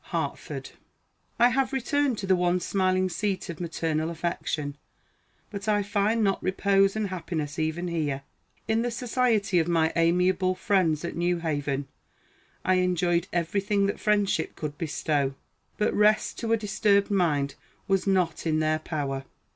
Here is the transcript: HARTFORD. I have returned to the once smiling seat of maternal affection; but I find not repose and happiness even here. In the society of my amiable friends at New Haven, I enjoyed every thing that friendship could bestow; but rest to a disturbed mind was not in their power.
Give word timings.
HARTFORD. 0.05 0.71
I 1.37 1.49
have 1.49 1.71
returned 1.71 2.17
to 2.17 2.25
the 2.25 2.35
once 2.35 2.65
smiling 2.65 3.07
seat 3.07 3.49
of 3.51 3.59
maternal 3.59 4.09
affection; 4.09 4.75
but 5.51 5.67
I 5.67 5.83
find 5.83 6.23
not 6.23 6.41
repose 6.41 6.95
and 6.95 7.09
happiness 7.09 7.59
even 7.59 7.87
here. 7.87 8.23
In 8.67 8.81
the 8.81 8.89
society 8.89 9.59
of 9.59 9.67
my 9.67 9.93
amiable 9.95 10.55
friends 10.55 11.05
at 11.05 11.15
New 11.15 11.37
Haven, 11.37 11.87
I 12.65 12.75
enjoyed 12.81 13.27
every 13.31 13.61
thing 13.61 13.85
that 13.85 13.99
friendship 13.99 14.55
could 14.55 14.75
bestow; 14.79 15.35
but 15.77 15.93
rest 15.93 16.39
to 16.39 16.51
a 16.51 16.57
disturbed 16.57 17.11
mind 17.11 17.53
was 17.87 18.07
not 18.07 18.47
in 18.47 18.57
their 18.57 18.79
power. 18.79 19.25